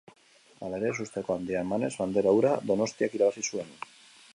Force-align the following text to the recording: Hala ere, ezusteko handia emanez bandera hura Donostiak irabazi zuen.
Hala 0.67 0.79
ere, 0.79 0.93
ezusteko 0.93 1.35
handia 1.35 1.61
emanez 1.67 1.93
bandera 2.01 2.35
hura 2.39 2.59
Donostiak 2.73 3.21
irabazi 3.23 3.51
zuen. 3.51 3.75